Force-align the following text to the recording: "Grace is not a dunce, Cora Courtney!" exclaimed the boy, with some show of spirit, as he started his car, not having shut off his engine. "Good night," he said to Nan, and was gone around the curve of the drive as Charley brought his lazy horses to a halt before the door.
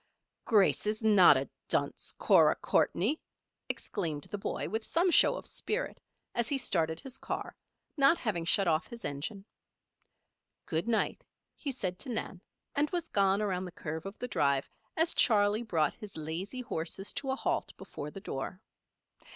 "Grace 0.45 0.87
is 0.87 1.03
not 1.03 1.37
a 1.37 1.47
dunce, 1.69 2.11
Cora 2.17 2.55
Courtney!" 2.55 3.19
exclaimed 3.69 4.23
the 4.31 4.37
boy, 4.39 4.67
with 4.67 4.83
some 4.83 5.11
show 5.11 5.35
of 5.35 5.45
spirit, 5.45 5.99
as 6.33 6.47
he 6.49 6.57
started 6.57 6.99
his 6.99 7.19
car, 7.19 7.55
not 7.97 8.17
having 8.17 8.43
shut 8.43 8.67
off 8.67 8.87
his 8.87 9.05
engine. 9.05 9.45
"Good 10.65 10.87
night," 10.87 11.23
he 11.53 11.71
said 11.71 11.99
to 11.99 12.09
Nan, 12.09 12.41
and 12.75 12.89
was 12.89 13.09
gone 13.09 13.43
around 13.43 13.65
the 13.65 13.71
curve 13.71 14.07
of 14.07 14.17
the 14.17 14.27
drive 14.27 14.67
as 14.97 15.13
Charley 15.13 15.61
brought 15.61 15.93
his 15.93 16.17
lazy 16.17 16.61
horses 16.61 17.13
to 17.13 17.29
a 17.29 17.35
halt 17.35 17.71
before 17.77 18.09
the 18.09 18.21
door. 18.21 18.59